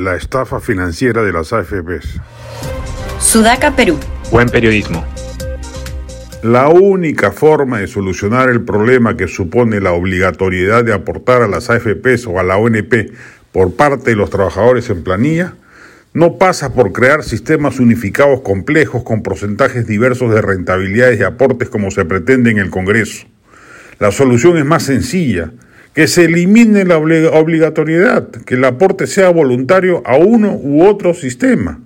La 0.00 0.16
estafa 0.16 0.60
financiera 0.60 1.22
de 1.22 1.30
las 1.30 1.52
AFPs. 1.52 2.18
Sudaca, 3.18 3.76
Perú. 3.76 3.98
Buen 4.32 4.48
periodismo. 4.48 5.04
La 6.42 6.68
única 6.68 7.32
forma 7.32 7.80
de 7.80 7.86
solucionar 7.86 8.48
el 8.48 8.62
problema 8.62 9.18
que 9.18 9.28
supone 9.28 9.78
la 9.78 9.92
obligatoriedad 9.92 10.84
de 10.84 10.94
aportar 10.94 11.42
a 11.42 11.48
las 11.48 11.68
AFPs 11.68 12.26
o 12.28 12.40
a 12.40 12.42
la 12.42 12.56
ONP 12.56 13.12
por 13.52 13.74
parte 13.76 14.12
de 14.12 14.16
los 14.16 14.30
trabajadores 14.30 14.88
en 14.88 15.04
planilla 15.04 15.52
no 16.14 16.38
pasa 16.38 16.72
por 16.72 16.92
crear 16.92 17.22
sistemas 17.22 17.78
unificados 17.78 18.40
complejos 18.40 19.02
con 19.02 19.22
porcentajes 19.22 19.86
diversos 19.86 20.32
de 20.32 20.40
rentabilidades 20.40 21.20
y 21.20 21.24
aportes 21.24 21.68
como 21.68 21.90
se 21.90 22.06
pretende 22.06 22.50
en 22.50 22.56
el 22.56 22.70
Congreso. 22.70 23.26
La 23.98 24.10
solución 24.12 24.56
es 24.56 24.64
más 24.64 24.84
sencilla, 24.84 25.50
que 25.94 26.06
se 26.06 26.24
elimine 26.24 26.84
la 26.84 26.98
obligatoriedad, 26.98 28.30
que 28.30 28.54
el 28.54 28.64
aporte 28.64 29.06
sea 29.06 29.30
voluntario 29.30 30.02
a 30.06 30.16
uno 30.16 30.52
u 30.54 30.84
otro 30.84 31.14
sistema, 31.14 31.80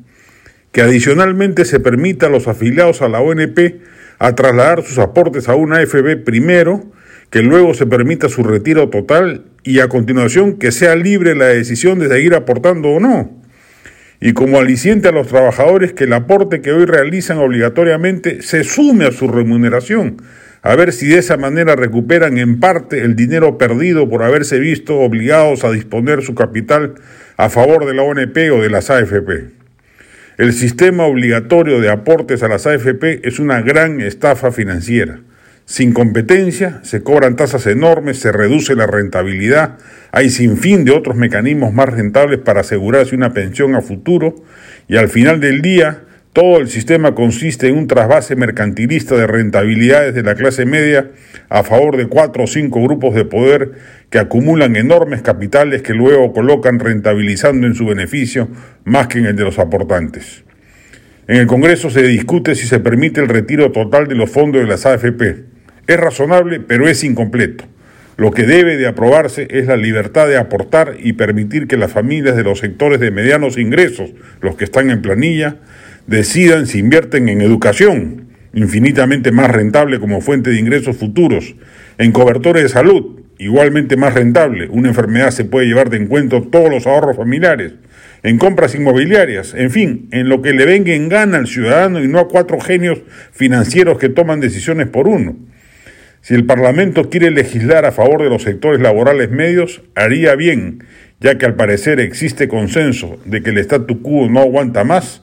que 0.73 0.83
adicionalmente 0.83 1.65
se 1.65 1.81
permita 1.81 2.27
a 2.27 2.31
los 2.31 2.47
afiliados 2.47 3.01
a 3.01 3.09
la 3.09 3.21
ONP 3.21 3.81
a 4.19 4.35
trasladar 4.35 4.83
sus 4.83 4.99
aportes 4.99 5.49
a 5.49 5.55
una 5.55 5.79
AFB 5.79 6.23
primero, 6.25 6.85
que 7.31 7.43
luego 7.43 7.75
se 7.75 7.87
permita 7.87 8.29
su 8.29 8.43
retiro 8.45 8.91
total 8.91 9.45
y 9.63 9.81
a 9.81 9.89
continuación 9.89 10.59
que 10.59 10.71
sea 10.71 10.95
libre 10.95 11.35
la 11.35 11.47
decisión 11.47 11.99
de 11.99 12.09
seguir 12.09 12.35
aportando 12.35 12.91
o 12.91 13.01
no. 13.01 13.43
Y 14.21 14.33
como 14.33 14.59
aliciente 14.59 15.09
a 15.09 15.13
los 15.13 15.27
trabajadores 15.27 15.93
que 15.93 16.05
el 16.05 16.13
aporte 16.13 16.61
que 16.61 16.73
hoy 16.73 16.85
realizan 16.85 17.39
obligatoriamente 17.39 18.43
se 18.43 18.63
sume 18.65 19.07
a 19.07 19.13
su 19.13 19.29
remuneración, 19.29 20.19
a 20.65 20.75
ver 20.77 20.95
si 20.95 21.07
de 21.09 21.19
esa 21.19 21.37
manera 21.37 21.77
recuperan 21.77 22.39
en 22.39 22.59
parte 22.59 23.03
el 23.03 23.15
dinero 23.17 23.59
perdido 23.59 24.09
por 24.09 24.23
haberse 24.23 24.59
visto 24.59 24.99
obligados 24.99 25.63
a 25.63 25.71
disponer 25.71 26.23
su 26.23 26.35
capital 26.35 26.95
a 27.37 27.51
favor 27.51 27.85
de 27.85 27.93
la 27.93 28.03
ONP 28.03 28.51
o 28.51 28.63
de 28.63 28.71
las 28.71 28.89
AFP. 28.89 29.51
El 30.39 30.55
sistema 30.55 31.05
obligatorio 31.05 31.83
de 31.83 31.91
aportes 31.91 32.43
a 32.43 32.49
las 32.49 32.67
AFP 32.67 33.29
es 33.29 33.39
una 33.39 33.61
gran 33.61 34.01
estafa 34.01 34.53
financiera. 34.53 35.21
Sin 35.67 35.93
competencia, 35.93 36.81
se 36.83 37.03
cobran 37.03 37.37
tasas 37.37 37.67
enormes, 37.67 38.19
se 38.19 38.33
reduce 38.33 38.75
la 38.75 38.87
rentabilidad, 38.87 39.77
hay 40.13 40.31
sin 40.31 40.57
fin 40.57 40.87
de 40.87 40.93
otros 40.93 41.15
mecanismos 41.15 41.75
más 41.75 41.91
rentables 41.91 42.39
para 42.39 42.63
asegurarse 42.63 43.15
una 43.15 43.35
pensión 43.35 43.75
a 43.75 43.83
futuro 43.83 44.35
y 44.89 44.97
al 44.97 45.11
final 45.11 45.41
del 45.41 45.61
día 45.61 46.05
todo 46.35 46.59
el 46.59 46.69
sistema 46.69 47.15
consiste 47.15 47.69
en 47.69 47.79
un 47.79 47.87
trasvase 47.87 48.35
mercantilista 48.35 49.15
de 49.15 49.29
rentabilidades 49.29 50.17
de 50.17 50.25
la 50.25 50.35
clase 50.35 50.67
media 50.67 51.13
a 51.49 51.63
favor 51.63 51.97
de 51.97 52.09
cuatro 52.09 52.43
o 52.43 52.47
cinco 52.49 52.83
grupos 52.83 53.15
de 53.15 53.25
poder 53.25 53.71
que 54.11 54.19
acumulan 54.19 54.75
enormes 54.75 55.23
capitales 55.23 55.83
que 55.83 55.95
luego 55.95 56.33
colocan 56.33 56.81
rentabilizando 56.81 57.69
en 57.69 57.77
su 57.77 57.87
beneficio 57.87 58.49
más 58.83 59.07
que 59.07 59.21
en 59.21 59.27
el 59.27 59.37
de 59.37 59.45
los 59.45 59.61
aportantes. 59.61 60.43
En 61.29 61.37
el 61.37 61.47
Congreso 61.47 61.89
se 61.89 62.03
discute 62.03 62.57
si 62.57 62.67
se 62.67 62.81
permite 62.81 63.21
el 63.21 63.29
retiro 63.29 63.71
total 63.71 64.09
de 64.09 64.17
los 64.17 64.29
fondos 64.29 64.61
de 64.61 64.67
las 64.67 64.87
AFP. 64.87 65.45
Es 65.87 65.97
razonable, 66.01 66.59
pero 66.59 66.89
es 66.89 67.05
incompleto. 67.05 67.65
Lo 68.17 68.33
que 68.33 68.43
debe 68.43 68.77
de 68.77 68.89
aprobarse 68.89 69.47
es 69.51 69.67
la 69.67 69.77
libertad 69.77 70.27
de 70.27 70.37
aportar 70.37 70.97
y 71.01 71.13
permitir 71.13 71.69
que 71.69 71.77
las 71.77 71.93
familias 71.93 72.35
de 72.35 72.43
los 72.43 72.59
sectores 72.59 72.99
de 72.99 73.13
medianos 73.13 73.57
ingresos, 73.57 74.11
los 74.41 74.57
que 74.57 74.65
están 74.65 74.91
en 74.91 75.01
planilla, 75.01 75.59
decidan 76.07 76.67
si 76.67 76.79
invierten 76.79 77.29
en 77.29 77.41
educación, 77.41 78.29
infinitamente 78.53 79.33
más 79.33 79.51
rentable 79.51 80.01
como 80.01 80.21
fuente 80.21 80.51
de 80.51 80.61
ingresos 80.61 80.97
futuros, 80.97 81.55
en 81.99 82.13
cobertores 82.13 82.63
de 82.63 82.69
salud, 82.69 83.21
igualmente 83.39 83.97
más 83.97 84.15
rentable, 84.15 84.69
una 84.69 84.89
enfermedad 84.89 85.31
se 85.31 85.45
puede 85.45 85.67
llevar 85.67 85.91
de 85.91 85.97
encuentro 85.99 86.43
todos 86.43 86.71
los 86.71 86.87
ahorros 86.87 87.17
familiares, 87.17 87.75
en 88.23 88.39
compras 88.39 88.75
inmobiliarias, 88.75 89.55
en 89.55 89.71
fin, 89.71 90.09
en 90.11 90.29
lo 90.29 90.41
que 90.41 90.55
le 90.55 90.65
venga 90.65 90.95
en 90.95 91.09
gana 91.09 91.39
al 91.39 91.47
ciudadano 91.47 92.03
y 92.03 92.09
no 92.09 92.21
a 92.21 92.29
cuatro 92.29 92.59
genios 92.59 93.03
financieros 93.33 93.99
que 93.99 94.09
toman 94.09 94.41
decisiones 94.41 94.89
por 94.89 95.09
uno. 95.09 95.37
Si 96.23 96.33
el 96.33 96.47
Parlamento 96.47 97.11
quiere 97.11 97.31
legislar 97.31 97.85
a 97.85 97.93
favor 97.93 98.23
de 98.23 98.31
los 98.31 98.43
sectores 98.43 98.81
laborales 98.81 99.31
medios, 99.31 99.83
haría 99.95 100.35
bien, 100.37 100.85
ya 101.21 101.37
que 101.37 101.45
al 101.45 101.55
parecer 101.55 102.01
existe 102.01 102.49
consenso 102.49 103.19
de 103.27 103.43
que 103.43 103.51
el 103.51 103.59
statu 103.59 104.01
quo 104.01 104.31
no 104.31 104.41
aguanta 104.41 104.85
más, 104.85 105.23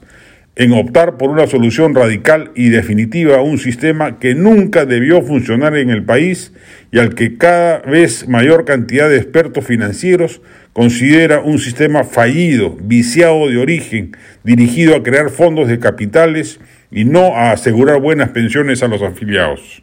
en 0.54 0.72
optar 0.72 1.16
por 1.16 1.30
una 1.30 1.46
solución 1.46 1.94
radical 1.94 2.50
y 2.54 2.68
definitiva 2.68 3.36
a 3.36 3.42
un 3.42 3.58
sistema 3.58 4.18
que 4.18 4.34
nunca 4.34 4.84
debió 4.84 5.22
funcionar 5.22 5.76
en 5.76 5.88
el 5.90 6.04
país 6.04 6.52
y 6.90 6.98
al 6.98 7.14
que 7.14 7.38
cada 7.38 7.78
vez 7.78 8.28
mayor 8.28 8.64
cantidad 8.64 9.08
de 9.08 9.16
expertos 9.16 9.64
financieros 9.64 10.42
considera 10.74 11.40
un 11.40 11.58
sistema 11.58 12.04
fallido, 12.04 12.76
viciado 12.80 13.48
de 13.48 13.58
origen, 13.58 14.16
dirigido 14.44 14.94
a 14.94 15.02
crear 15.02 15.30
fondos 15.30 15.68
de 15.68 15.78
capitales 15.78 16.60
y 16.90 17.04
no 17.04 17.34
a 17.34 17.52
asegurar 17.52 18.00
buenas 18.00 18.30
pensiones 18.30 18.82
a 18.82 18.88
los 18.88 19.02
afiliados. 19.02 19.82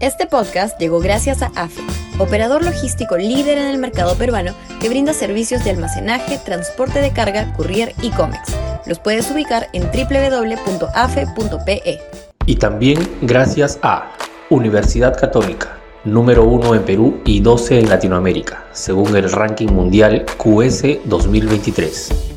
Este 0.00 0.26
podcast 0.26 0.80
llegó 0.80 1.00
gracias 1.00 1.42
a 1.42 1.52
AFE, 1.54 1.82
operador 2.18 2.64
logístico 2.64 3.18
líder 3.18 3.58
en 3.58 3.66
el 3.68 3.78
mercado 3.78 4.16
peruano 4.16 4.54
que 4.80 4.88
brinda 4.88 5.12
servicios 5.12 5.62
de 5.62 5.70
almacenaje, 5.70 6.38
transporte 6.44 7.00
de 7.00 7.12
carga, 7.12 7.52
courier 7.52 7.92
y 8.02 8.10
cómics. 8.10 8.56
Los 8.90 8.98
puedes 8.98 9.30
ubicar 9.30 9.68
en 9.72 9.84
www.afe.pe. 9.84 10.80
Y 12.44 12.56
también 12.56 12.98
gracias 13.22 13.78
a 13.82 14.10
Universidad 14.48 15.16
Católica, 15.16 15.78
número 16.04 16.42
1 16.42 16.74
en 16.74 16.82
Perú 16.82 17.20
y 17.24 17.38
12 17.38 17.78
en 17.78 17.88
Latinoamérica, 17.88 18.64
según 18.72 19.16
el 19.16 19.30
ranking 19.30 19.68
mundial 19.68 20.26
QS 20.36 21.04
2023. 21.04 22.20